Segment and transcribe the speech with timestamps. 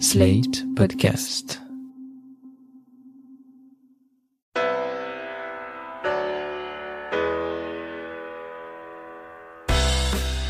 [0.00, 1.62] Slate Podcast.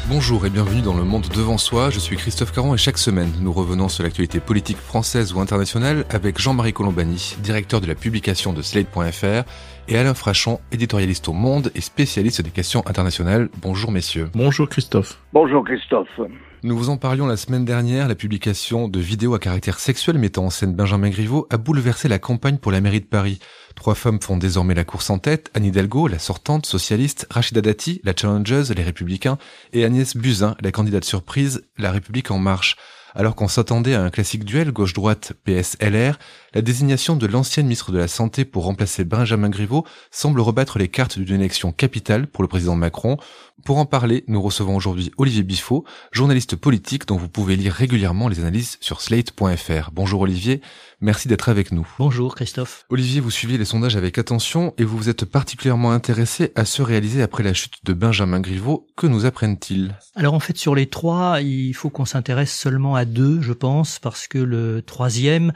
[0.09, 3.31] Bonjour et bienvenue dans Le Monde Devant Soi, je suis Christophe Caron et chaque semaine
[3.43, 8.55] nous revenons sur l'actualité politique française ou internationale avec Jean-Marie Colombani, directeur de la publication
[8.55, 9.45] de Slate.fr
[9.89, 13.51] et Alain Frachon, éditorialiste au Monde et spécialiste des questions internationales.
[13.61, 14.31] Bonjour messieurs.
[14.35, 15.19] Bonjour Christophe.
[15.33, 16.21] Bonjour Christophe.
[16.65, 20.47] Nous vous en parlions la semaine dernière, la publication de vidéos à caractère sexuel mettant
[20.47, 23.39] en scène Benjamin Griveaux a bouleversé la campagne pour la mairie de Paris.
[23.75, 28.01] Trois femmes font désormais la course en tête, Anne Hidalgo, la sortante socialiste, Rachida Dati,
[28.03, 29.37] la challengeuse, les républicains,
[29.75, 32.77] et Agnès Buzyn, la candidate surprise, la République en marche.
[33.15, 36.19] Alors qu'on s'attendait à un classique duel gauche-droite PS-LR,
[36.55, 40.89] la désignation de l'ancienne ministre de la Santé pour remplacer Benjamin Griveaux semble rebattre les
[40.89, 43.17] cartes d'une élection capitale pour le président Macron.
[43.65, 48.29] Pour en parler, nous recevons aujourd'hui Olivier Biffot, journaliste politique dont vous pouvez lire régulièrement
[48.29, 49.91] les analyses sur slate.fr.
[49.93, 50.61] Bonjour Olivier,
[51.01, 51.87] merci d'être avec nous.
[51.99, 52.85] Bonjour Christophe.
[52.89, 56.85] Olivier, vous suivez les sondages avec attention et vous vous êtes particulièrement intéressé à ceux
[56.85, 58.87] réalisés après la chute de Benjamin Griveaux.
[58.97, 59.97] Que nous apprennent-ils?
[60.15, 63.99] Alors en fait sur les trois, il faut qu'on s'intéresse seulement à deux, je pense,
[63.99, 65.53] parce que le troisième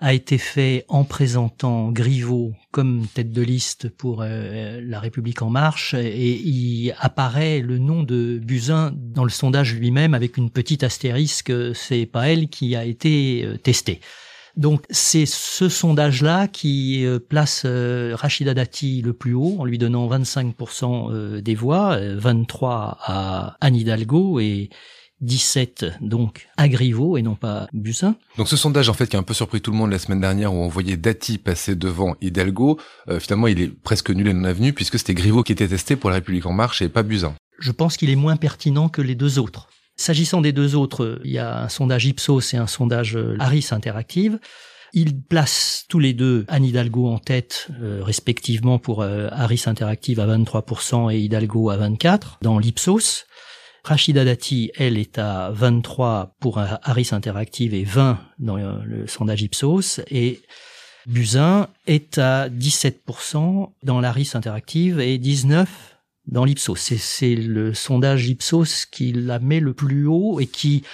[0.00, 5.50] a été fait en présentant Griveaux comme tête de liste pour euh, La République en
[5.50, 10.84] marche et il apparaît le nom de Buzyn dans le sondage lui-même avec une petite
[10.84, 14.00] astérisque, c'est pas elle qui a été euh, testée.
[14.56, 20.08] Donc c'est ce sondage-là qui euh, place Rachida Dati le plus haut en lui donnant
[20.08, 24.70] 25% des voix, 23 à Anne Hidalgo et
[25.20, 28.16] 17 donc à Griveaux et non pas Bussin.
[28.38, 30.20] Donc ce sondage en fait qui a un peu surpris tout le monde la semaine
[30.20, 34.32] dernière où on voyait Dati passer devant Hidalgo, euh, finalement il est presque nul et
[34.32, 37.02] non avenu puisque c'était Griveaux qui était testé pour la République en marche et pas
[37.02, 37.34] Buzyn.
[37.58, 39.68] Je pense qu'il est moins pertinent que les deux autres.
[39.96, 43.68] S'agissant des deux autres, il y a un sondage Ipsos et un sondage euh, Harris
[43.70, 44.38] Interactive.
[44.92, 50.26] Ils placent tous les deux Anne Hidalgo en tête, euh, respectivement pour Harris Interactive à
[50.26, 53.26] 23% et Hidalgo à 24% dans l'Ipsos.
[53.84, 60.00] Rachida Dati, elle, est à 23 pour Harris Interactive et 20 dans le sondage Ipsos.
[60.10, 60.42] Et
[61.06, 65.96] Buzyn est à 17% dans l'Harris Interactive et 19
[66.26, 66.76] dans l'Ipsos.
[66.76, 70.84] C'est le sondage Ipsos qui la met le plus haut et qui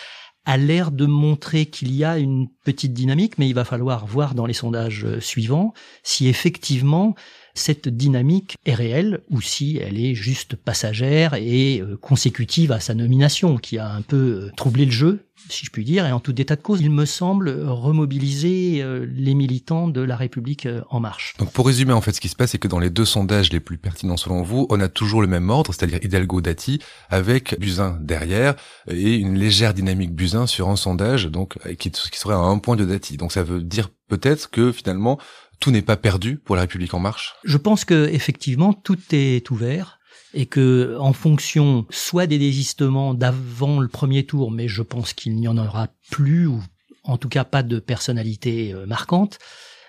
[0.45, 4.35] a l'air de montrer qu'il y a une petite dynamique, mais il va falloir voir
[4.37, 5.75] dans les sondages suivants
[6.05, 7.17] si effectivement
[7.57, 12.95] cette dynamique est réelle ou si elle est juste passagère et euh, consécutive à sa
[12.95, 16.21] nomination, qui a un peu euh, troublé le jeu, si je puis dire, et en
[16.21, 21.01] tout état de cause, il me semble remobiliser euh, les militants de la République en
[21.01, 21.35] marche.
[21.39, 23.53] Donc pour résumer, en fait, ce qui se passe, c'est que dans les deux sondages
[23.53, 27.99] les plus pertinents selon vous, on a toujours le même ordre, c'est-à-dire Hidalgo-Dati, avec Buzyn
[28.01, 28.55] derrière,
[28.89, 32.77] et une légère dynamique Buzyn sur un sondage, donc qui, qui serait à un point
[32.77, 33.17] de Dati.
[33.17, 35.19] Donc ça veut dire peut-être que finalement
[35.61, 37.35] tout n'est pas perdu pour la République en marche?
[37.45, 39.99] Je pense que effectivement tout est ouvert
[40.35, 45.37] et que en fonction soit des désistements d'avant le premier tour, mais je pense qu'il
[45.37, 46.63] n'y en aura plus ou
[47.05, 49.39] en tout cas pas de personnalité euh, marquante,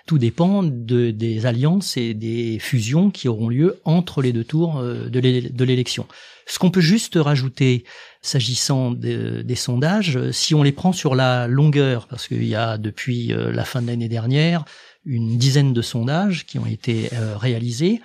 [0.06, 4.78] tout dépend de, des alliances et des fusions qui auront lieu entre les deux tours
[4.78, 6.06] euh, de l'élection.
[6.46, 7.84] Ce qu'on peut juste rajouter
[8.22, 13.34] s'agissant des sondages, si on les prend sur la longueur, parce qu'il y a depuis
[13.34, 14.64] euh, la fin de l'année dernière
[15.08, 18.00] une dizaine de sondages qui ont été euh, réalisés.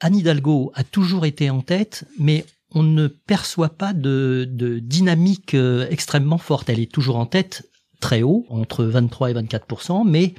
[0.00, 4.48] Anne Hidalgo a toujours été en tête, mais on ne perçoit pas de,
[4.82, 6.70] dynamique euh, extrêmement forte.
[6.70, 7.68] Elle est toujours en tête
[8.00, 10.34] très haut, entre 23 et 24% mais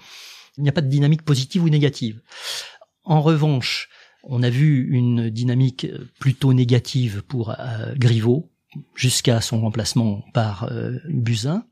[0.58, 2.22] il n'y a pas de dynamique positive ou négative.
[3.04, 3.90] En revanche,
[4.24, 5.88] on a vu une dynamique
[6.20, 7.94] plutôt négative pour euh,
[8.96, 11.66] jusqu'à son remplacement par euh, Buzyn.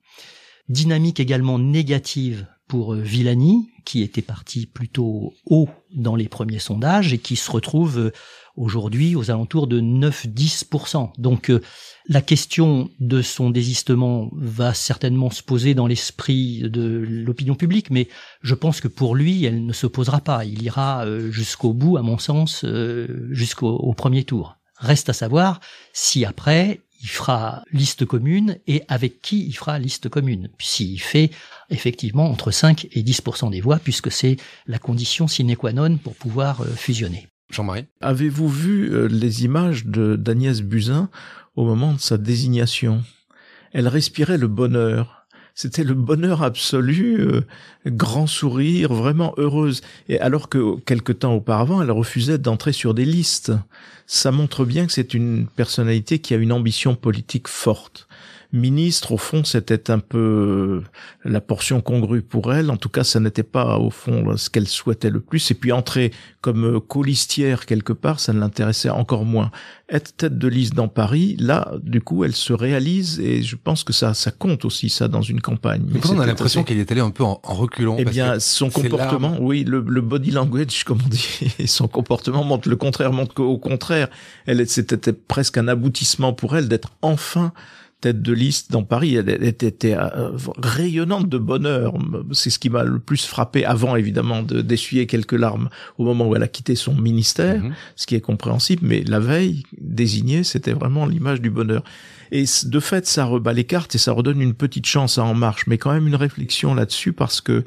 [0.67, 7.11] Dynamique également négative pour euh, Villani, qui était parti plutôt haut dans les premiers sondages
[7.11, 8.11] et qui se retrouve euh,
[8.55, 11.09] aujourd'hui aux alentours de 9-10%.
[11.17, 11.61] Donc euh,
[12.07, 18.07] la question de son désistement va certainement se poser dans l'esprit de l'opinion publique, mais
[18.41, 20.45] je pense que pour lui, elle ne se posera pas.
[20.45, 22.65] Il ira jusqu'au bout, à mon sens,
[23.31, 24.56] jusqu'au premier tour.
[24.77, 25.59] Reste à savoir
[25.94, 30.50] si après il fera liste commune et avec qui il fera liste commune.
[30.59, 31.31] S'il fait
[31.69, 34.38] effectivement entre 5 et 10% des voix, puisque c'est
[34.68, 37.27] la condition sine qua non pour pouvoir euh, fusionner.
[37.51, 37.86] Jean-Marie?
[38.01, 41.09] Avez-vous vu euh, les images de d'Agnès Buzyn
[41.56, 43.03] au moment de sa désignation?
[43.74, 45.20] Elle respirait le bonheur
[45.56, 47.42] c'était le bonheur absolu, euh,
[47.86, 49.81] grand sourire, vraiment heureuse.
[50.09, 53.51] Et alors que quelque temps auparavant, elle refusait d'entrer sur des listes.
[54.07, 58.07] Ça montre bien que c'est une personnalité qui a une ambition politique forte.
[58.53, 60.81] Ministre, au fond, c'était un peu
[61.24, 62.69] la portion congrue pour elle.
[62.69, 65.51] En tout cas, ça n'était pas au fond ce qu'elle souhaitait le plus.
[65.51, 66.12] Et puis entrer
[66.42, 69.51] comme colistière quelque part, ça ne l'intéressait encore moins.
[69.89, 73.83] Être tête de liste dans Paris, là, du coup, elle se réalise et je pense
[73.83, 75.83] que ça, ça compte aussi ça dans une campagne.
[75.88, 77.95] Mais on a l'impression qu'elle est allée un peu en, reculant.
[78.00, 82.69] Eh bien, son comportement, oui, le, le, body language, comme on dit, son comportement montre
[82.69, 84.09] le contraire, montre qu'au contraire,
[84.45, 87.53] elle, c'était presque un aboutissement pour elle d'être enfin
[88.01, 89.15] tête de liste dans Paris.
[89.15, 91.94] Elle, était euh, rayonnante de bonheur.
[92.33, 96.36] C'est ce qui m'a le plus frappé avant, évidemment, d'essuyer quelques larmes au moment où
[96.36, 97.74] elle a quitté son ministère, mhm.
[97.95, 98.81] ce qui est compréhensible.
[98.86, 101.83] Mais la veille, désignée, c'était vraiment l'image du bonheur.
[102.31, 105.33] Et de fait, ça rebat les cartes et ça redonne une petite chance à En
[105.33, 107.63] Marche, mais quand même une réflexion là-dessus parce que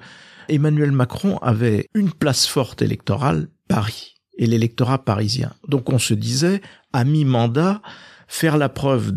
[0.48, 5.52] Emmanuel Macron avait une place forte électorale, Paris, et l'électorat parisien.
[5.68, 6.60] Donc on se disait,
[6.92, 7.82] à mi-mandat,
[8.26, 9.12] faire la preuve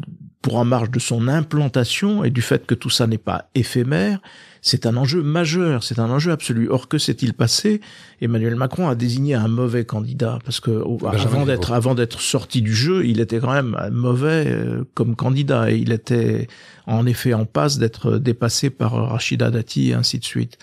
[0.48, 4.22] pour en marge de son implantation et du fait que tout ça n'est pas éphémère,
[4.62, 6.70] c'est un enjeu majeur, c'est un enjeu absolu.
[6.70, 7.82] Or, que s'est-il passé?
[8.22, 12.74] Emmanuel Macron a désigné un mauvais candidat parce que avant d'être avant d'être sorti du
[12.74, 16.48] jeu, il était quand même mauvais euh, comme candidat et il était
[16.86, 20.58] en effet en passe d'être dépassé par Rachida Dati et ainsi de suite.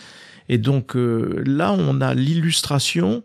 [0.49, 3.23] Et donc euh, là, on a l'illustration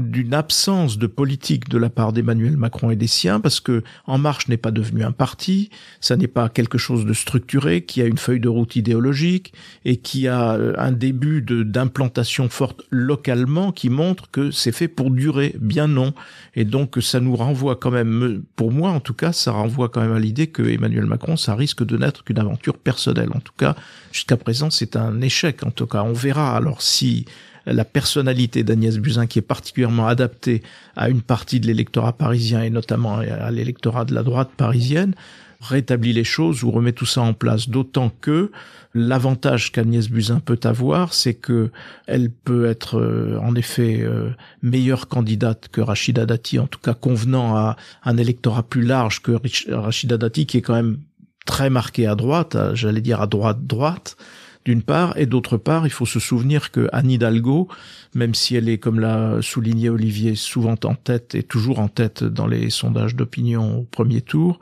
[0.00, 4.18] d'une absence de politique de la part d'Emmanuel Macron et des siens, parce que En
[4.18, 5.70] Marche n'est pas devenu un parti,
[6.00, 9.52] ça n'est pas quelque chose de structuré, qui a une feuille de route idéologique
[9.84, 15.10] et qui a euh, un début d'implantation forte localement qui montre que c'est fait pour
[15.10, 15.54] durer.
[15.60, 16.14] Bien non.
[16.54, 20.00] Et donc ça nous renvoie quand même, pour moi en tout cas, ça renvoie quand
[20.00, 23.30] même à l'idée que Emmanuel Macron, ça risque de n'être qu'une aventure personnelle.
[23.34, 23.76] En tout cas,
[24.12, 25.64] jusqu'à présent, c'est un échec.
[25.64, 27.26] En tout cas, on verra alors si
[27.66, 30.62] la personnalité d'Agnès Buzyn qui est particulièrement adaptée
[30.96, 35.14] à une partie de l'électorat parisien et notamment à l'électorat de la droite parisienne,
[35.60, 37.68] rétablit les choses ou remet tout ça en place.
[37.68, 38.50] D'autant que
[38.94, 41.70] l'avantage qu'Agnès Buzyn peut avoir, c'est que
[42.06, 44.30] elle peut être euh, en effet euh,
[44.62, 49.32] meilleure candidate que Rachida Dati, en tout cas convenant à un électorat plus large que
[49.70, 50.98] Rachida Dati, qui est quand même
[51.46, 54.16] très marqué à droite, j'allais dire à droite droite
[54.64, 57.68] d'une part, et d'autre part, il faut se souvenir que Anne Hidalgo,
[58.14, 62.24] même si elle est, comme l'a souligné Olivier, souvent en tête et toujours en tête
[62.24, 64.60] dans les sondages d'opinion au premier tour,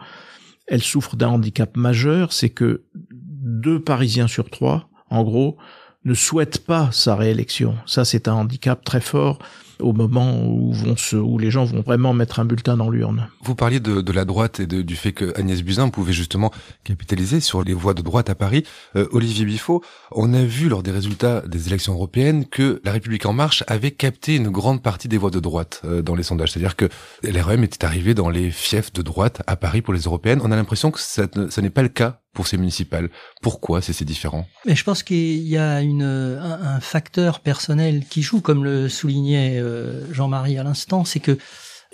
[0.66, 5.56] elle souffre d'un handicap majeur, c'est que deux Parisiens sur trois, en gros,
[6.04, 7.76] ne souhaitent pas sa réélection.
[7.86, 9.38] Ça, c'est un handicap très fort
[9.80, 13.28] au moment où, vont se, où les gens vont vraiment mettre un bulletin dans l'urne.
[13.42, 16.50] Vous parliez de, de la droite et de, du fait que Agnès Buzyn pouvait justement
[16.84, 18.64] capitaliser sur les voix de droite à Paris.
[18.96, 19.82] Euh, Olivier Biffaut,
[20.12, 23.90] on a vu lors des résultats des élections européennes que La République en marche avait
[23.90, 26.52] capté une grande partie des voix de droite euh, dans les sondages.
[26.52, 26.88] C'est-à-dire que
[27.22, 30.40] l'REM était arrivé dans les fiefs de droite à Paris pour les européennes.
[30.42, 33.08] On a l'impression que ça, ça n'est pas le cas pour ces municipales.
[33.42, 34.46] Pourquoi c'est si différent?
[34.64, 39.58] Mais je pense qu'il y a une, un, facteur personnel qui joue, comme le soulignait
[39.58, 39.67] euh,
[40.10, 41.38] Jean-Marie à l'instant, c'est que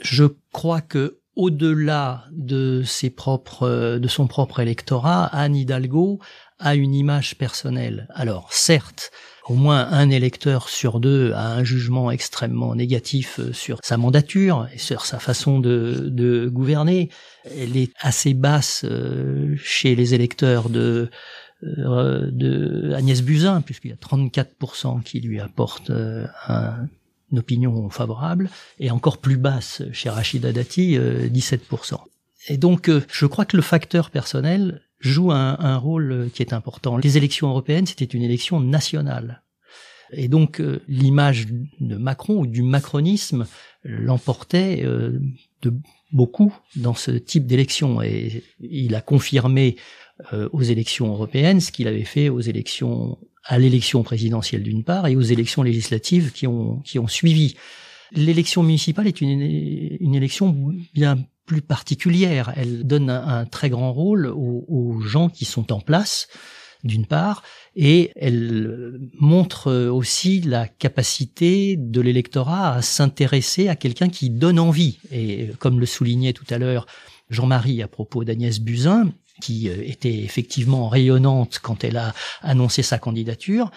[0.00, 6.20] je crois que au-delà de ses propres, euh, de son propre électorat, Anne Hidalgo
[6.60, 8.06] a une image personnelle.
[8.14, 9.10] Alors, certes,
[9.46, 14.68] au moins un électeur sur deux a un jugement extrêmement négatif euh, sur sa mandature
[14.72, 17.10] et sur sa façon de, gouverner.
[17.44, 21.10] Elle est assez basse euh, chez les électeurs de,
[21.62, 26.88] euh, de Agnès Buzyn, puisqu'il y a 34% qui lui apportent un,
[27.32, 31.98] une opinion favorable, et encore plus basse chez Rachida Dati, 17%.
[32.48, 36.96] Et donc, je crois que le facteur personnel joue un, un, rôle qui est important.
[36.96, 39.42] Les élections européennes, c'était une élection nationale.
[40.12, 41.46] Et donc, euh, l'image
[41.80, 43.46] de Macron ou du macronisme
[43.84, 45.18] l'emportait euh,
[45.62, 45.72] de
[46.12, 48.02] beaucoup dans ce type d'élection.
[48.02, 49.76] Et il a confirmé
[50.32, 55.06] euh, aux élections européennes ce qu'il avait fait aux élections à l'élection présidentielle d'une part
[55.06, 57.56] et aux élections législatives qui ont qui ont suivi.
[58.12, 60.54] L'élection municipale est une, une élection
[60.94, 62.52] bien plus particulière.
[62.56, 66.28] Elle donne un, très grand rôle aux, gens qui sont en place,
[66.82, 67.42] d'une part,
[67.76, 74.98] et elle montre aussi la capacité de l'électorat à s'intéresser à quelqu'un qui donne envie.
[75.10, 76.86] Et comme le soulignait tout à l'heure
[77.30, 83.70] Jean-Marie à propos d'Agnès Buzyn, qui était effectivement rayonnante quand elle a annoncé sa candidature,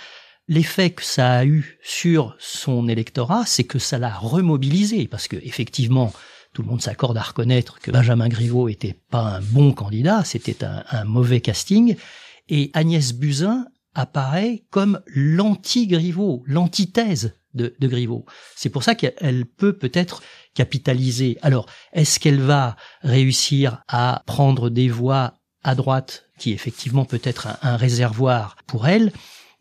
[0.50, 5.36] L'effet que ça a eu sur son électorat, c'est que ça l'a remobilisé, parce que
[5.36, 6.14] effectivement,
[6.54, 10.64] tout le monde s'accorde à reconnaître que Benjamin Griveaux était pas un bon candidat, c'était
[10.64, 11.98] un, mauvais casting.
[12.48, 18.26] Et Agnès Buzyn apparaît comme l'anti-Griveaux, l'antithèse de, de Griveaux.
[18.56, 20.24] C'est pour ça qu'elle peut peut-être
[20.54, 21.38] capitaliser.
[21.42, 25.37] Alors, est-ce qu'elle va réussir à prendre des voix
[25.68, 29.12] à droite, qui effectivement peut être un, réservoir pour elle,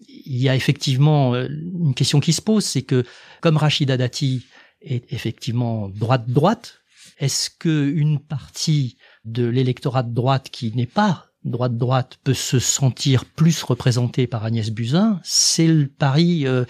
[0.09, 3.05] il y a effectivement euh, une question qui se pose, c'est que
[3.41, 4.47] comme Rachida Dati
[4.83, 6.79] est effectivement droite-droite,
[7.19, 13.25] est-ce que une partie de l'électorat de droite qui n'est pas droite-droite peut se sentir
[13.25, 15.21] plus représentée par Agnès Buzyn?
[15.25, 16.65] C'est le pari euh,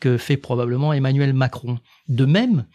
[0.00, 1.78] que fait probablement Emmanuel Macron.
[2.08, 2.66] De même,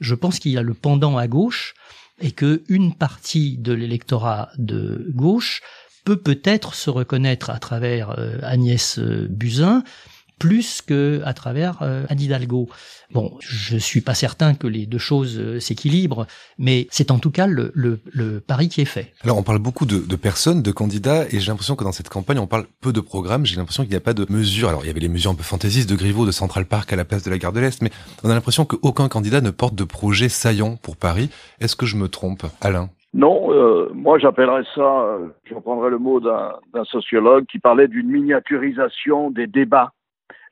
[0.00, 1.74] je pense qu'il y a le pendant à gauche
[2.20, 5.62] et que une partie de l'électorat de gauche
[6.04, 9.82] peut peut-être se reconnaître à travers euh, Agnès euh, Buzyn
[10.38, 12.68] plus que à travers euh, Anne Hidalgo.
[13.12, 16.26] Bon, je suis pas certain que les deux choses euh, s'équilibrent,
[16.58, 19.12] mais c'est en tout cas le, le, le, pari qui est fait.
[19.22, 22.08] Alors on parle beaucoup de, de personnes, de candidats, et j'ai l'impression que dans cette
[22.08, 23.46] campagne on parle peu de programmes.
[23.46, 24.68] J'ai l'impression qu'il n'y a pas de mesures.
[24.68, 26.96] Alors il y avait les mesures un peu fantaisistes de Griveaux, de Central Park à
[26.96, 27.90] la place de la gare de l'Est, mais
[28.24, 31.30] on a l'impression qu'aucun candidat ne porte de projet saillant pour Paris.
[31.60, 32.90] Est-ce que je me trompe, Alain?
[33.14, 38.08] Non, euh, moi j'appellerais ça, euh, je reprendrai le mot d'un sociologue qui parlait d'une
[38.08, 39.92] miniaturisation des débats.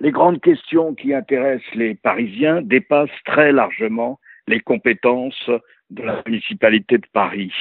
[0.00, 5.50] Les grandes questions qui intéressent les Parisiens dépassent très largement les compétences
[5.90, 7.52] de la municipalité de Paris.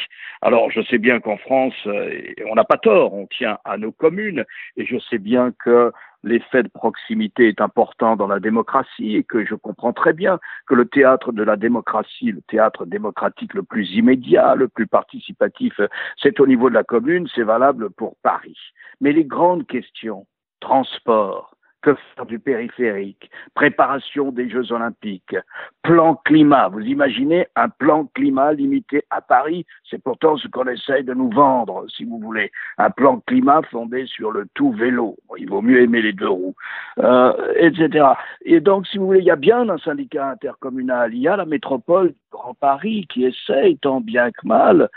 [0.41, 3.91] Alors, je sais bien qu'en France, euh, on n'a pas tort, on tient à nos
[3.91, 4.43] communes,
[4.77, 5.91] et je sais bien que
[6.23, 10.73] l'effet de proximité est important dans la démocratie et que je comprends très bien que
[10.73, 15.79] le théâtre de la démocratie, le théâtre démocratique le plus immédiat, le plus participatif,
[16.17, 18.57] c'est au niveau de la commune, c'est valable pour Paris.
[19.01, 20.25] Mais les grandes questions,
[20.61, 21.52] transport,
[21.83, 23.29] que faire du périphérique?
[23.53, 25.35] Préparation des Jeux Olympiques,
[25.83, 26.69] plan climat.
[26.69, 29.65] Vous imaginez un plan climat limité à Paris?
[29.89, 32.51] C'est pourtant ce qu'on essaye de nous vendre, si vous voulez.
[32.77, 35.17] Un plan climat fondé sur le tout vélo.
[35.37, 36.55] il vaut mieux aimer les deux roues,
[36.99, 38.07] euh, etc.
[38.45, 41.13] Et donc, si vous voulez, il y a bien un syndicat intercommunal.
[41.13, 44.89] Il y a la métropole Grand Paris qui essaye tant bien que mal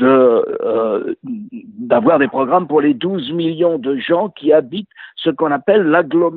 [0.00, 5.82] euh, d'avoir des programmes pour les 12 millions de gens qui habitent ce qu'on appelle
[5.82, 6.33] l'agglomération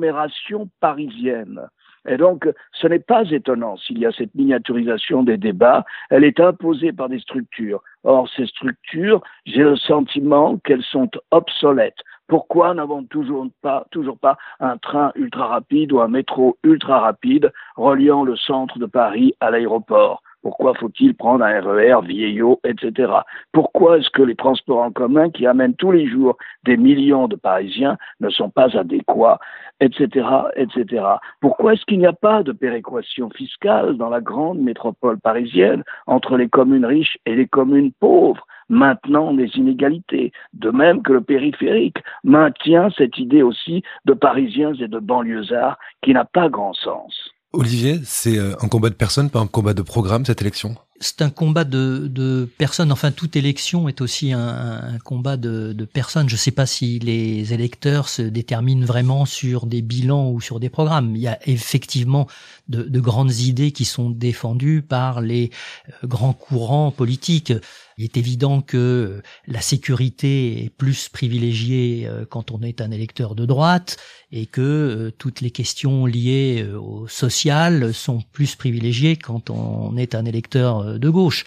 [0.80, 1.68] parisienne.
[2.08, 6.40] Et donc, ce n'est pas étonnant s'il y a cette miniaturisation des débats, elle est
[6.40, 7.82] imposée par des structures.
[8.04, 12.00] Or, ces structures, j'ai le sentiment qu'elles sont obsolètes.
[12.26, 13.46] Pourquoi n'avons toujours
[13.90, 18.86] toujours pas un train ultra rapide ou un métro ultra rapide reliant le centre de
[18.86, 20.22] Paris à l'aéroport?
[20.42, 23.12] Pourquoi faut-il prendre un RER vieillot, etc.
[23.52, 27.36] Pourquoi est-ce que les transports en commun qui amènent tous les jours des millions de
[27.36, 29.38] Parisiens ne sont pas adéquats,
[29.80, 30.26] etc.,
[30.56, 31.04] etc.
[31.40, 36.36] Pourquoi est-ce qu'il n'y a pas de péréquation fiscale dans la grande métropole parisienne entre
[36.36, 38.46] les communes riches et les communes pauvres?
[38.70, 44.88] Maintenant des inégalités, de même que le périphérique maintient cette idée aussi de Parisiens et
[44.88, 47.32] de banlieusards qui n'a pas grand sens.
[47.52, 50.76] Olivier, c'est euh, un combat de personnes, pas un combat de programme, cette élection?
[51.00, 52.92] C'est un combat de, de, personnes.
[52.92, 56.28] Enfin, toute élection est aussi un, un combat de, de, personnes.
[56.28, 60.60] Je ne sais pas si les électeurs se déterminent vraiment sur des bilans ou sur
[60.60, 61.14] des programmes.
[61.14, 62.26] Il y a effectivement
[62.68, 65.50] de, de grandes idées qui sont défendues par les
[65.88, 67.52] euh, grands courants politiques.
[67.96, 73.34] Il est évident que la sécurité est plus privilégiée euh, quand on est un électeur
[73.34, 73.96] de droite
[74.30, 80.14] et que euh, toutes les questions liées au social sont plus privilégiées quand on est
[80.14, 81.44] un électeur de gauche.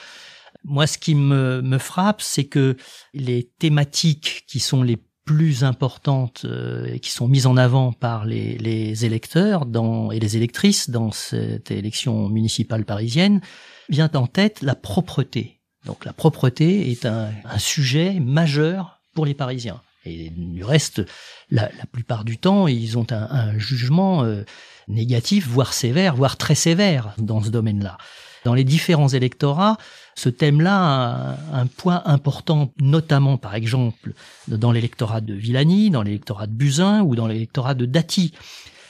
[0.63, 2.75] Moi, ce qui me, frappe, c'est que
[3.13, 9.05] les thématiques qui sont les plus importantes euh, qui sont mises en avant par les,
[9.05, 9.65] électeurs
[10.11, 13.41] et les électrices dans cette élection municipale parisienne,
[13.89, 15.61] vient en tête la propreté.
[15.85, 19.81] Donc la propreté est un, sujet majeur pour les Parisiens.
[20.05, 21.03] Et du reste,
[21.49, 24.43] la, plupart du temps, ils ont un, un jugement euh,
[24.87, 27.97] négatif, voire sévère, voire très sévère dans ce domaine-là.
[28.43, 29.77] Dans les différents électorats,
[30.15, 34.13] ce thème-là a un point important, notamment par exemple
[34.47, 38.33] dans l'électorat de Villani, dans l'électorat de Buzyn ou dans l'électorat de Dati.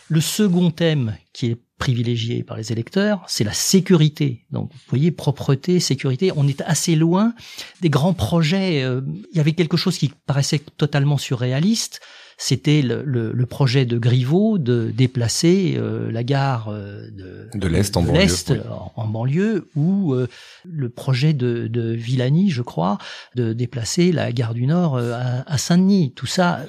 [0.07, 4.45] Le second thème qui est privilégié par les électeurs, c'est la sécurité.
[4.51, 7.33] Donc, vous voyez, propreté, sécurité, on est assez loin
[7.81, 8.83] des grands projets.
[8.83, 11.99] Euh, il y avait quelque chose qui paraissait totalement surréaliste
[12.41, 17.67] c'était le, le, le, projet de Griveaux de déplacer euh, la gare euh, de, de
[17.67, 18.63] l'Est en, banlieue,
[18.95, 20.27] en, banlieue, ou euh,
[20.65, 22.97] le projet de, de, Villani, je crois,
[23.35, 26.13] de déplacer la gare du Nord à, à Saint-Denis.
[26.15, 26.65] Tout ça,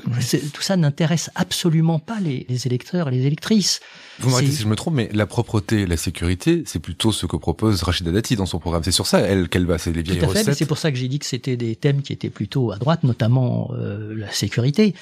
[0.53, 3.81] tout ça n'intéresse absolument pas les, les, électeurs et les électrices.
[4.19, 7.37] Vous m'arrêtez si je me trompe, mais la propreté, la sécurité, c'est plutôt ce que
[7.37, 8.83] propose Rachida Dati dans son programme.
[8.85, 10.91] C'est sur ça, elle, qu'elle va, c'est les vieilles Tout à fait, C'est pour ça
[10.91, 14.95] que j'ai dit que c'était des thèmes qui étaient plutôt à droite, notamment la sécurité.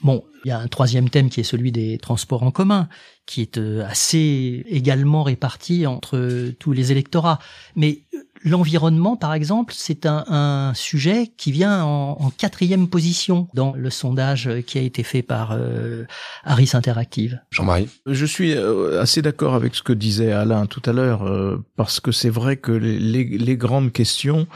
[0.00, 2.88] Bon, il y a un troisième thème qui est celui des transports en commun,
[3.26, 7.40] qui est euh, assez également réparti entre tous les électorats.
[7.74, 8.02] Mais
[8.44, 14.78] L'environnement, par exemple, c'est un, sujet qui vient en, quatrième position dans le sondage qui
[14.78, 16.04] a été fait par euh,
[16.44, 17.40] Harris Interactive.
[17.50, 21.64] Jean-Marie Je suis euh, assez d'accord avec ce que disait Alain tout à l'heure, euh,
[21.76, 24.46] parce que c'est vrai que les, les, grandes questions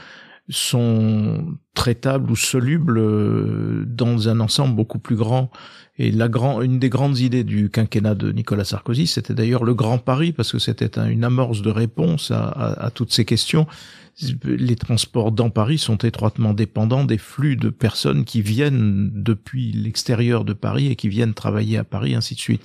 [0.49, 5.51] sont traitables ou solubles euh, dans un ensemble beaucoup plus grand.
[5.99, 9.75] Et la grand, une des grandes idées du quinquennat de Nicolas Sarkozy, c'était d'ailleurs le
[9.75, 13.67] Grand Paris, parce que c'était une amorce de réponse à, à, à, toutes ces questions.
[14.43, 20.45] Les transports dans Paris sont étroitement dépendants des flux de personnes qui viennent depuis l'extérieur
[20.45, 22.63] de Paris et qui viennent travailler à Paris, ainsi de suite.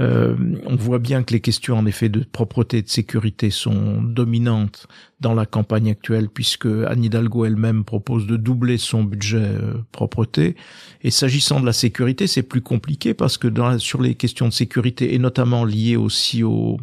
[0.00, 4.02] Euh, on voit bien que les questions en effet de propreté et de sécurité sont
[4.02, 4.86] dominantes
[5.22, 10.56] dans la campagne actuelle puisque Anne Hidalgo elle-même propose de doubler son budget euh, propreté.
[11.02, 14.52] Et s'agissant de la sécurité, c'est plus compliqué parce que dans, sur les questions de
[14.52, 16.78] sécurité et notamment liées aussi au,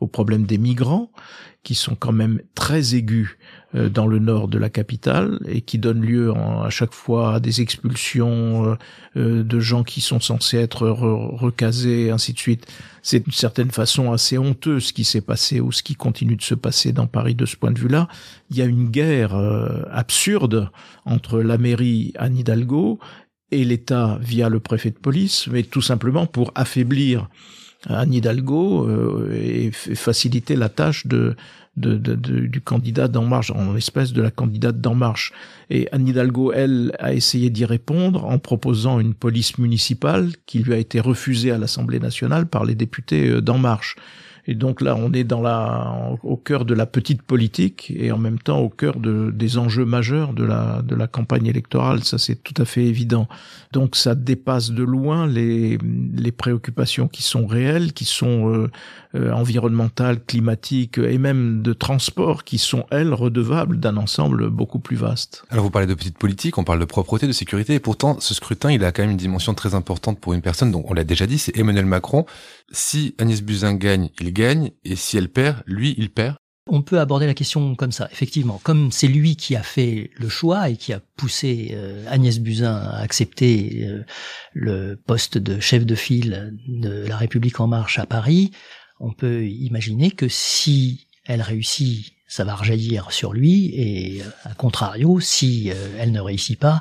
[0.00, 1.10] au problème des migrants,
[1.62, 3.38] qui sont quand même très aigus
[3.74, 7.40] euh, dans le nord de la capitale et qui donnent lieu à chaque fois à
[7.40, 8.76] des expulsions
[9.16, 12.66] euh, de gens qui sont censés être recasés, ainsi de suite.
[13.02, 16.42] C'est d'une certaine façon assez honteux ce qui s'est passé ou ce qui continue de
[16.42, 18.08] se passer dans Paris de ce point de vue-là.
[18.50, 19.34] Il y a une guerre
[19.90, 20.70] absurde
[21.04, 23.00] entre la mairie Anne Hidalgo
[23.50, 27.28] et l'État via le préfet de police, mais tout simplement pour affaiblir
[27.88, 31.36] Anne Hidalgo euh, et faciliter la tâche de,
[31.76, 35.32] de, de, du candidat d'En Marche, en espèce de la candidate d'En Marche.
[35.70, 40.74] Et Anne Hidalgo, elle, a essayé d'y répondre en proposant une police municipale qui lui
[40.74, 43.96] a été refusée à l'Assemblée nationale par les députés euh, d'En Marche.
[44.46, 48.18] Et donc là, on est dans la, au cœur de la petite politique et en
[48.18, 52.02] même temps au cœur de, des enjeux majeurs de la, de la campagne électorale.
[52.02, 53.28] Ça, c'est tout à fait évident.
[53.72, 55.78] Donc ça dépasse de loin les,
[56.14, 58.70] les préoccupations qui sont réelles, qui sont euh,
[59.14, 64.96] euh, environnementales, climatiques et même de transport, qui sont, elles, redevables d'un ensemble beaucoup plus
[64.96, 65.44] vaste.
[65.50, 68.34] Alors vous parlez de petite politique, on parle de propreté, de sécurité, et pourtant ce
[68.34, 71.04] scrutin, il a quand même une dimension très importante pour une personne dont on l'a
[71.04, 72.26] déjà dit, c'est Emmanuel Macron.
[72.72, 76.36] Si Agnès Buzyn gagne, il gagne, et si elle perd, lui, il perd.
[76.68, 78.60] On peut aborder la question comme ça, effectivement.
[78.62, 82.72] Comme c'est lui qui a fait le choix et qui a poussé euh, Agnès Buzyn
[82.72, 84.04] à accepter euh,
[84.52, 88.52] le poste de chef de file de La République en marche à Paris,
[89.00, 94.54] on peut imaginer que si elle réussit, ça va rejaillir sur lui et euh, à
[94.54, 96.80] contrario, si elle ne réussit pas,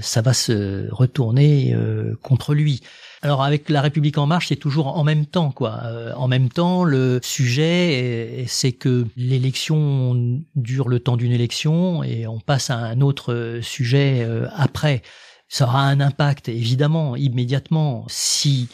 [0.00, 1.76] ça va se retourner
[2.22, 2.80] contre lui.
[3.24, 5.80] Alors avec la République en marche, c'est toujours en même temps, quoi.
[5.84, 12.26] Euh, en même temps, le sujet, c'est que l'élection dure le temps d'une élection et
[12.26, 15.00] on passe à un autre sujet euh, après.
[15.48, 18.68] Ça aura un impact, évidemment, immédiatement, si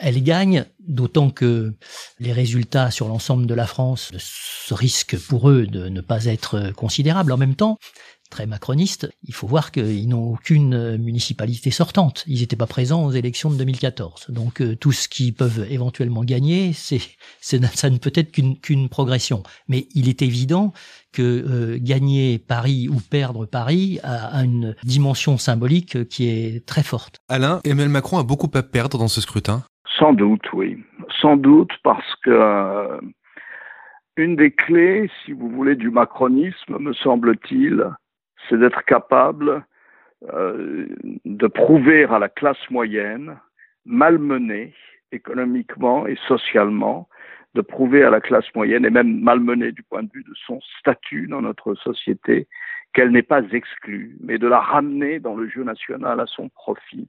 [0.00, 1.74] elle gagne, d'autant que
[2.18, 4.10] les résultats sur l'ensemble de la France
[4.70, 7.32] risquent pour eux de ne pas être considérables.
[7.32, 7.78] En même temps,
[8.30, 12.24] très macroniste, il faut voir qu'ils n'ont aucune municipalité sortante.
[12.26, 14.26] Ils n'étaient pas présents aux élections de 2014.
[14.30, 17.02] Donc euh, tout ce qu'ils peuvent éventuellement gagner, c'est,
[17.40, 19.42] ça ne peut être qu'une, progression.
[19.68, 20.72] Mais il est évident
[21.12, 27.16] que euh, gagner Paris ou perdre Paris a, une dimension symbolique qui est très forte.
[27.28, 29.64] Alain, Emmanuel Macron a beaucoup à perdre dans ce scrutin
[30.00, 30.82] Sans doute, oui.
[31.20, 32.98] Sans doute parce que euh,
[34.16, 37.84] une des clés, si vous voulez, du macronisme, me semble-t-il,
[38.48, 39.62] c'est d'être capable
[40.32, 40.86] euh,
[41.26, 43.38] de prouver à la classe moyenne,
[43.84, 44.72] malmenée
[45.12, 47.06] économiquement et socialement,
[47.52, 50.60] de prouver à la classe moyenne et même malmenée du point de vue de son
[50.78, 52.48] statut dans notre société
[52.94, 57.06] qu'elle n'est pas exclue, mais de la ramener dans le jeu national à son profit.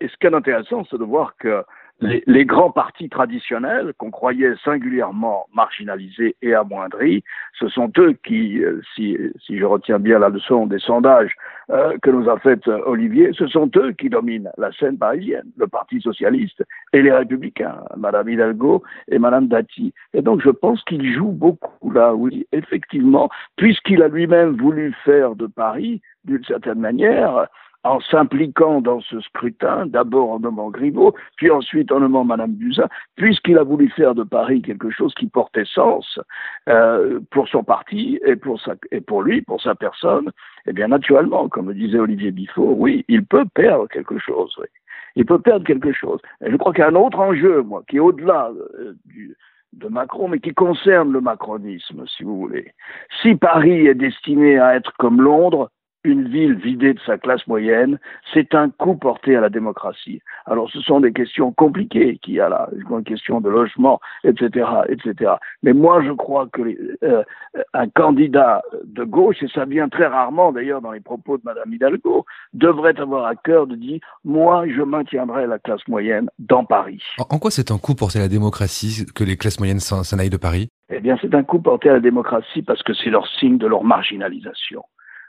[0.00, 1.62] Et ce qui est intéressant, c'est de voir que
[2.02, 7.22] les, grands partis traditionnels qu'on croyait singulièrement marginalisés et amoindris,
[7.58, 9.16] ce sont eux qui, euh, si,
[9.48, 11.34] je retiens bien la leçon des sondages
[11.70, 15.46] euh, que nous a fait euh, Olivier, ce sont eux qui dominent la scène parisienne,
[15.56, 19.94] le Parti socialiste et les républicains, Madame Hidalgo et Madame Dati.
[20.12, 25.36] Et donc je pense qu'il joue beaucoup là, oui, effectivement, puisqu'il a lui-même voulu faire
[25.36, 27.46] de Paris, d'une certaine manière,
[27.84, 32.88] en s'impliquant dans ce scrutin, d'abord en nommant Griveaux, puis ensuite en nommant Madame Buzyn,
[33.16, 36.18] puisqu'il a voulu faire de Paris quelque chose qui portait sens
[36.68, 40.30] euh, pour son parti et pour, sa, et pour lui, pour sa personne,
[40.66, 44.54] eh bien naturellement, comme disait Olivier Biffaut, oui, il peut perdre quelque chose.
[44.58, 44.66] Oui.
[45.16, 46.20] Il peut perdre quelque chose.
[46.44, 48.94] Et je crois qu'il y a un autre enjeu, moi, qui est au-delà euh,
[49.72, 52.72] de Macron, mais qui concerne le macronisme, si vous voulez.
[53.20, 55.70] Si Paris est destiné à être comme Londres,
[56.04, 57.98] une ville vidée de sa classe moyenne,
[58.32, 60.20] c'est un coup porté à la démocratie.
[60.46, 65.32] Alors ce sont des questions compliquées qui a là, une question de logement, etc., etc.
[65.62, 66.62] Mais moi je crois que
[67.04, 67.22] euh,
[67.74, 71.72] un candidat de gauche, et ça vient très rarement d'ailleurs dans les propos de Madame
[71.72, 77.02] Hidalgo, devrait avoir à cœur de dire moi je maintiendrai la classe moyenne dans Paris.
[77.18, 80.30] En quoi c'est un coup porté à la démocratie que les classes moyennes s'en aillent
[80.30, 80.68] de Paris?
[80.90, 83.66] Eh bien c'est un coup porté à la démocratie parce que c'est leur signe de
[83.66, 84.82] leur marginalisation.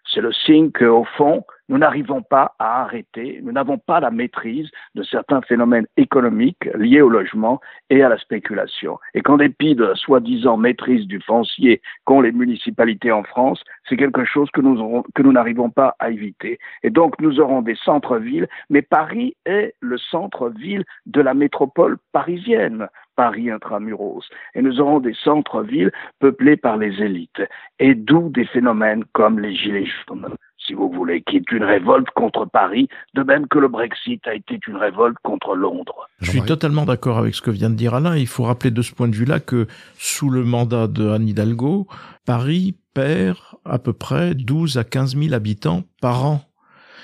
[0.06, 4.70] C'est le signe qu'au fond, nous n'arrivons pas à arrêter, nous n'avons pas la maîtrise
[4.96, 9.00] de certains phénomènes économiques liés au logement et à la spéculation.
[9.13, 13.98] Et qu'en dépit de la soi-disant maîtrise du foncier qu'ont les municipalités en France, c'est
[13.98, 16.60] quelque chose que nous, que nous n'arrivons pas à éviter.
[16.84, 22.88] Et donc nous aurons des centres-villes, mais Paris est le centre-ville de la métropole parisienne.
[23.15, 24.23] Paris intramuros.
[24.56, 27.41] Et nous aurons des centres-villes peuplés par les élites.
[27.80, 30.30] Et d'où des phénomènes comme les Gilets jaunes,
[30.65, 34.34] si vous voulez, qui est une révolte contre Paris, de même que le Brexit a
[34.34, 36.08] été une révolte contre Londres.
[36.19, 38.15] Je suis totalement d'accord avec ce que vient de dire Alain.
[38.15, 41.88] Il faut rappeler de ce point de vue-là que sous le mandat de Anne Hidalgo,
[42.26, 46.41] Paris perd à peu près 12 à 15 000 habitants par an.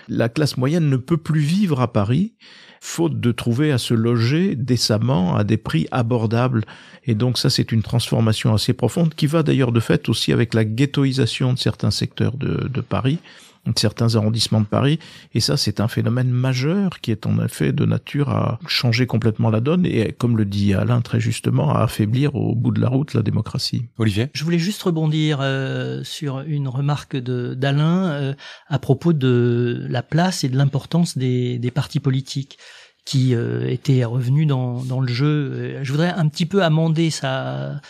[0.09, 2.33] La classe moyenne ne peut plus vivre à Paris
[2.81, 6.63] faute de trouver à se loger décemment à des prix abordables.
[7.05, 10.53] Et donc ça, c'est une transformation assez profonde qui va d'ailleurs de fait aussi avec
[10.53, 13.19] la ghettoisation de certains secteurs de, de Paris
[13.65, 14.99] de certains arrondissements de Paris.
[15.33, 19.49] Et ça, c'est un phénomène majeur qui est en effet de nature à changer complètement
[19.49, 22.89] la donne et, comme le dit Alain très justement, à affaiblir au bout de la
[22.89, 23.85] route la démocratie.
[23.97, 24.29] Olivier?
[24.33, 28.33] Je voulais juste rebondir euh, sur une remarque d'Alain euh,
[28.67, 32.57] à propos de la place et de l'importance des, des partis politiques
[33.05, 35.79] qui euh, étaient revenus dans, dans le jeu.
[35.81, 37.81] Je voudrais un petit peu amender sa,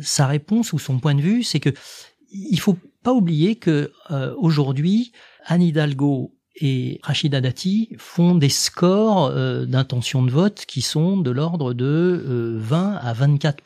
[0.00, 1.70] sa réponse ou son point de vue, c'est que
[2.32, 5.12] il faut pas oublier que euh, aujourd'hui,
[5.44, 11.30] Anne Hidalgo et Rachida Dati font des scores euh, d'intention de vote qui sont de
[11.30, 13.62] l'ordre de 20 euh, à 24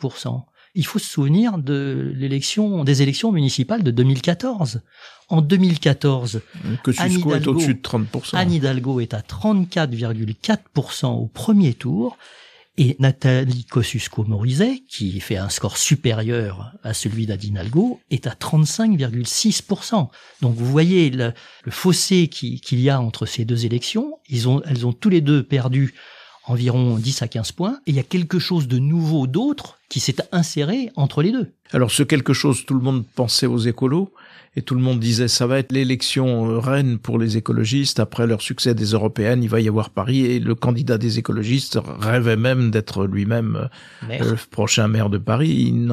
[0.79, 4.83] il faut se souvenir de l'élection, des élections municipales de 2014.
[5.29, 6.43] En 2014,
[6.85, 8.37] que Anne Hidalgo, est au-dessus de 30%.
[8.37, 12.19] Anne Hidalgo est à 34,4% au premier tour
[12.79, 20.09] et Nathalie Kosciusko-Morizet, qui fait un score supérieur à celui d'Adinalgo, est à 35,6%.
[20.43, 21.33] Donc vous voyez le,
[21.71, 24.19] fossé qu'il y a entre ces deux élections.
[24.29, 25.95] Ils ont, elles ont tous les deux perdu
[26.45, 30.01] environ 10 à 15 points, et il y a quelque chose de nouveau d'autre qui
[30.01, 31.53] s'est inséré entre les deux.
[31.73, 34.13] Alors ce quelque chose, tout le monde pensait aux écolos,
[34.57, 38.27] et tout le monde disait ça va être l'élection euh, reine pour les écologistes après
[38.27, 42.39] leur succès des européennes, il va y avoir Paris et le candidat des écologistes rêvait
[42.39, 43.69] même d'être lui-même
[44.09, 45.51] euh, le prochain maire de Paris.
[45.51, 45.87] Il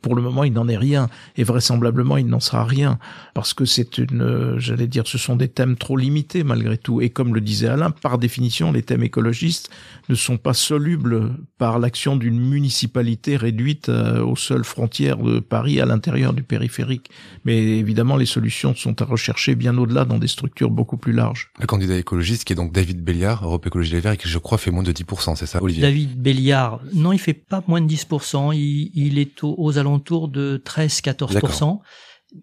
[0.00, 2.98] pour le moment, il n'en est rien et vraisemblablement il n'en sera rien
[3.34, 7.02] parce que c'est une, euh, j'allais dire, ce sont des thèmes trop limités malgré tout
[7.02, 9.70] et comme le disait Alain, par définition, les thèmes écologistes
[10.08, 15.86] ne sont pas solubles par l'action d'une municipalité réduite aux seules frontières de Paris à
[15.86, 17.10] l'intérieur du périphérique.
[17.44, 21.50] Mais évidemment les solutions sont à rechercher bien au-delà dans des structures beaucoup plus larges.
[21.58, 24.38] Le candidat écologiste qui est donc David Béliard, Europe Écologie Les Verts, et qui je
[24.38, 25.82] crois fait moins de 10%, c'est ça Olivier?
[25.82, 31.80] David Béliard, non, il fait pas moins de 10%, il, est aux, alentours de 13-14%.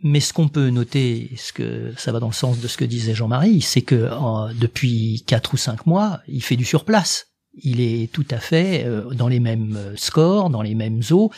[0.02, 2.86] Mais ce qu'on peut noter, ce que ça va dans le sens de ce que
[2.86, 4.10] disait Jean-Marie, c'est que
[4.54, 7.33] depuis quatre ou cinq mois, il fait du surplace.
[7.62, 11.32] Il est tout à fait euh, dans les mêmes euh, scores, dans les mêmes eaux.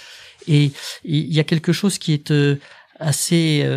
[0.48, 0.72] Et
[1.04, 2.56] il y a quelque chose qui est euh,
[3.00, 3.68] assez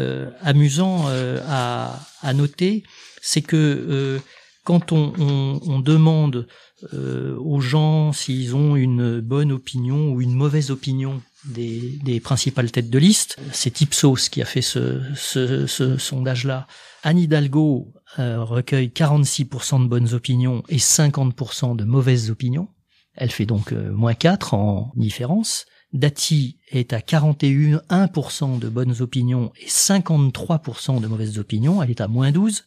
[0.42, 1.06] amusant
[1.48, 2.84] à, à, noter,
[3.20, 4.20] c'est que
[4.62, 6.46] quand on, on, on demande
[6.94, 12.90] aux gens s'ils ont une bonne opinion ou une mauvaise opinion des, des principales têtes
[12.90, 16.68] de liste, c'est Ipsos qui a fait ce, ce, ce sondage-là.
[17.02, 22.68] Anne Hidalgo recueille 46% de bonnes opinions et 50% de mauvaises opinions.
[23.14, 25.66] Elle fait donc moins 4 en différence.
[25.92, 32.08] Dati est à 41% de bonnes opinions et 53% de mauvaises opinions, elle est à
[32.08, 32.64] moins 12.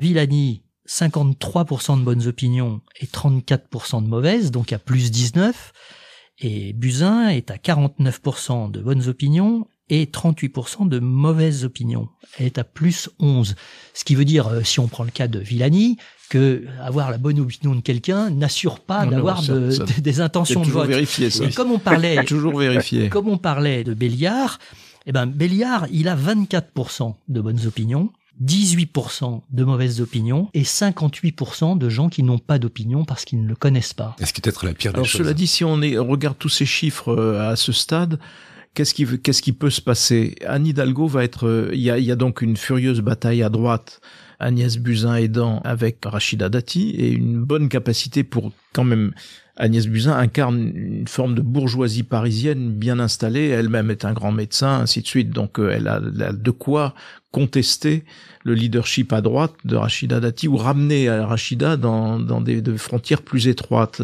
[0.00, 5.72] Villani, 53% de bonnes opinions et 34% de mauvaises, donc à plus 19.
[6.38, 12.08] Et Buzyn est à 49% de bonnes opinions et 38% de mauvaises opinions.
[12.38, 13.56] Elle est à plus 11.
[13.92, 15.98] Ce qui veut dire, euh, si on prend le cas de Villani,
[16.30, 19.42] que avoir la bonne opinion de quelqu'un n'assure pas d'avoir
[19.98, 20.86] des intentions de vote.
[20.86, 21.44] Vérifié, ça.
[21.44, 23.08] Et comme on parlait, toujours vérifié.
[23.08, 24.58] Comme on parlait de Béliard,
[25.06, 28.10] eh ben Béliard, il a 24% de bonnes opinions.
[28.42, 33.46] 18% de mauvaises opinions et 58% de gens qui n'ont pas d'opinion parce qu'ils ne
[33.46, 34.16] le connaissent pas.
[34.18, 36.38] Est-ce qui peut être la pire des Alors, Cela dit, si on, est, on regarde
[36.38, 38.18] tous ces chiffres euh, à ce stade,
[38.74, 38.94] qu'est-ce
[39.42, 40.34] qui, peut se passer?
[40.46, 43.48] Anne Hidalgo va être, il y a, il y a donc une furieuse bataille à
[43.48, 44.00] droite
[44.40, 49.12] Agnès Buzyn aidant avec Rachida Dati et une bonne capacité pour quand même
[49.56, 54.80] Agnès Buzyn incarne une forme de bourgeoisie parisienne bien installée, elle-même est un grand médecin,
[54.80, 56.94] ainsi de suite, donc euh, elle a, de quoi
[57.30, 58.04] contester
[58.42, 64.02] le leadership à droite de Rachida Dati ou ramener Rachida dans des frontières plus étroites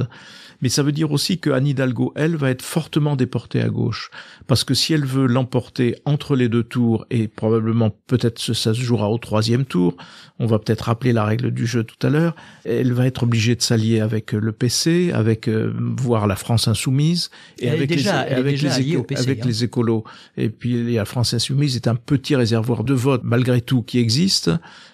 [0.60, 4.10] mais ça veut dire aussi que Anne Hidalgo, elle, va être fortement déportée à gauche.
[4.46, 8.80] Parce que si elle veut l'emporter entre les deux tours, et probablement peut-être ça se
[8.80, 9.96] jouera au troisième tour,
[10.38, 13.54] on va peut-être rappeler la règle du jeu tout à l'heure, elle va être obligée
[13.54, 18.60] de s'allier avec le PC, avec euh, voire la France insoumise, et avec, les, avec,
[18.60, 19.46] les, avec hein.
[19.46, 20.04] les écolos.
[20.36, 24.50] Et puis la France insoumise est un petit réservoir de vote malgré tout qui existe,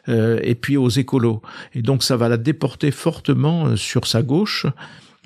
[0.09, 1.42] euh, et puis aux écolos.
[1.75, 4.66] Et donc ça va la déporter fortement euh, sur sa gauche.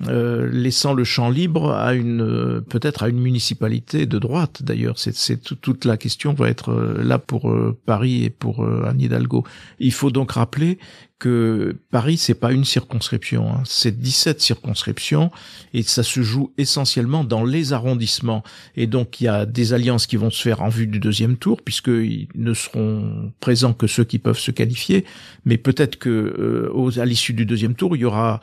[0.05, 4.99] Euh, laissant le champ libre à une euh, peut-être à une municipalité de droite d'ailleurs.
[4.99, 7.51] C'est c'est toute la question va être euh, là pour
[7.87, 9.43] Paris et pour Anne Hidalgo.
[9.79, 10.77] Il faut donc rappeler
[11.17, 15.31] que Paris c'est pas une circonscription hein, c'est 17 circonscriptions
[15.73, 18.43] et ça se joue essentiellement dans les arrondissements.
[18.75, 21.37] Et donc il y a des alliances qui vont se faire en vue du deuxième
[21.37, 25.05] tour puisqu'ils ne seront présents que ceux qui peuvent se qualifier.
[25.45, 28.41] Mais peut-être que à l'issue du deuxième tour il y aura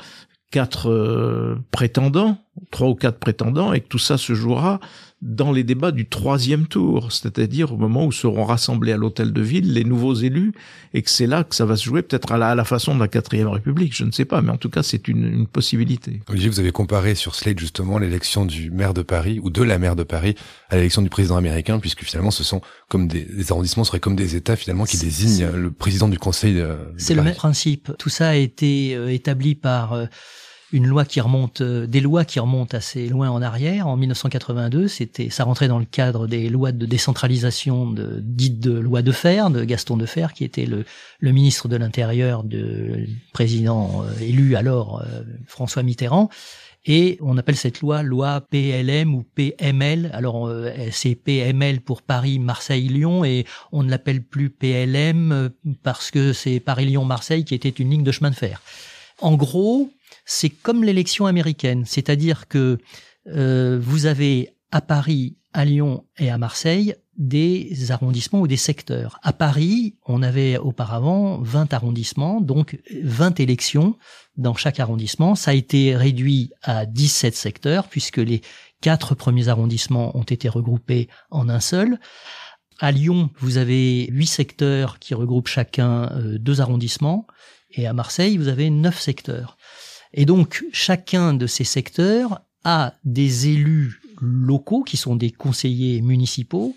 [0.55, 2.39] quatre euh, prétendants,
[2.71, 4.79] trois ou quatre prétendants, et que tout ça se jouera
[5.21, 9.41] dans les débats du troisième tour, c'est-à-dire au moment où seront rassemblés à l'hôtel de
[9.41, 10.53] ville les nouveaux élus,
[10.93, 13.09] et que c'est là que ça va se jouer, peut-être à la, façon de la
[13.09, 16.21] quatrième république, je ne sais pas, mais en tout cas c'est une, une, possibilité.
[16.29, 19.79] Olivier, vous avez comparé sur Slate justement l'élection du maire de Paris, ou de la
[19.79, 20.37] maire de Paris,
[20.71, 24.15] à l'élection du président américain, puisque finalement ce sont comme des, des arrondissements, seraient comme
[24.15, 26.55] des États finalement qui désignent le président du conseil.
[26.55, 27.91] De, c'est le même principe.
[27.99, 29.95] Tout ça a été euh, établi par...
[29.95, 30.07] Euh,
[30.73, 33.87] une loi qui remonte, euh, des lois qui remontent assez loin en arrière.
[33.87, 38.73] En 1982, c'était, ça rentrait dans le cadre des lois de décentralisation de, dites de
[38.73, 40.85] loi de fer, de Gaston de Fer, qui était le,
[41.21, 46.29] le ministre de l'Intérieur de président euh, élu alors euh, François Mitterrand.
[46.87, 50.11] Et on appelle cette loi loi PLM ou PML.
[50.13, 50.53] Alors
[50.91, 55.49] c'est PML pour Paris, Marseille, Lyon, et on ne l'appelle plus PLM
[55.83, 58.61] parce que c'est Paris-Lyon-Marseille qui était une ligne de chemin de fer.
[59.23, 59.91] En gros,
[60.25, 62.79] c'est comme l'élection américaine, c'est-à-dire que
[63.29, 69.21] euh, vous avez à Paris, à Lyon et à Marseille des arrondissements ou des secteurs.
[69.23, 73.97] À Paris, on avait auparavant 20 arrondissements, donc 20 élections
[74.37, 75.37] dans chaque arrondissement.
[75.37, 78.43] Ça a été réduit à 17 secteurs puisque les
[78.81, 82.01] quatre premiers arrondissements ont été regroupés en un seul.
[82.81, 87.27] À Lyon, vous avez huit secteurs qui regroupent chacun euh, deux arrondissements.
[87.71, 89.57] Et à Marseille, vous avez neuf secteurs.
[90.15, 96.77] Et donc, chacun de ces secteurs a des élus locaux qui sont des conseillers municipaux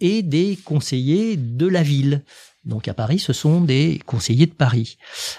[0.00, 2.24] et des conseillers de la ville.
[2.64, 4.96] Donc à Paris, ce sont des conseillers de Paris.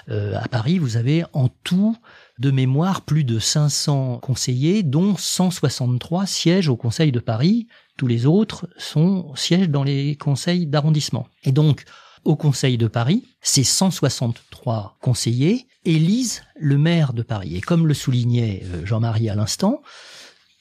[0.09, 1.95] Euh, à Paris, vous avez en tout
[2.39, 7.67] de mémoire plus de 500 conseillers, dont 163 siègent au Conseil de Paris.
[7.97, 11.27] Tous les autres sont siègent dans les conseils d'arrondissement.
[11.43, 11.85] Et donc,
[12.25, 17.55] au Conseil de Paris, ces 163 conseillers élisent le maire de Paris.
[17.55, 19.81] Et comme le soulignait euh, Jean-Marie à l'instant,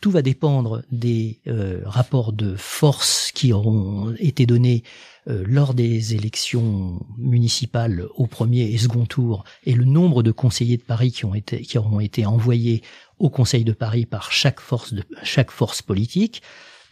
[0.02, 4.82] tout va dépendre des euh, rapports de force qui auront été donnés
[5.28, 10.76] euh, lors des élections municipales au premier et second tour et le nombre de conseillers
[10.76, 12.82] de Paris qui ont été qui auront été envoyés
[13.18, 16.42] au Conseil de Paris par chaque force chaque force politique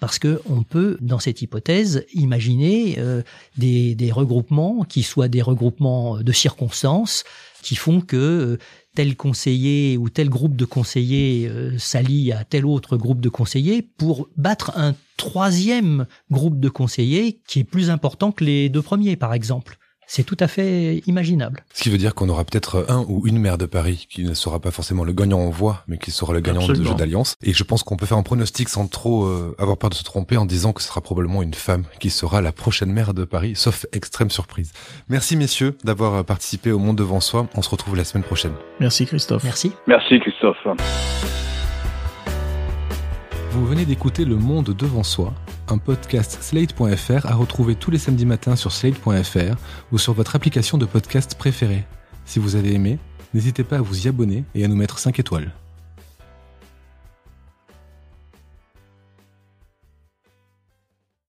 [0.02, 3.22] parce que on peut, dans cette hypothèse, imaginer euh,
[3.56, 7.22] des, regroupements qui soient des regroupements de circonstances
[7.62, 8.58] qui font que euh,
[8.96, 13.80] tel conseiller ou tel groupe de conseillers euh, s'allie à tel autre groupe de conseillers
[13.80, 19.14] pour battre un troisième groupe de conseillers qui est plus important que les deux premiers,
[19.14, 19.78] par exemple.
[20.06, 21.64] C'est tout à fait imaginable.
[21.72, 24.34] Ce qui veut dire qu'on aura peut-être un ou une maire de Paris qui ne
[24.34, 27.36] sera pas forcément le gagnant en voix, mais qui sera le gagnant de jeu d'alliance.
[27.42, 30.04] Et je pense qu'on peut faire un pronostic sans trop euh, avoir peur de se
[30.04, 33.24] tromper en disant que ce sera probablement une femme qui sera la prochaine maire de
[33.24, 34.72] Paris, sauf extrême surprise.
[35.08, 37.48] Merci messieurs d'avoir participé au Monde devant soi.
[37.54, 38.52] On se retrouve la semaine prochaine.
[38.80, 39.44] Merci Christophe.
[39.44, 39.72] Merci.
[39.86, 40.58] Merci Christophe.
[43.52, 45.34] Vous venez d'écouter Le Monde devant soi,
[45.68, 49.56] un podcast slate.fr à retrouver tous les samedis matins sur slate.fr
[49.92, 51.84] ou sur votre application de podcast préférée.
[52.24, 52.98] Si vous avez aimé,
[53.34, 55.52] n'hésitez pas à vous y abonner et à nous mettre 5 étoiles.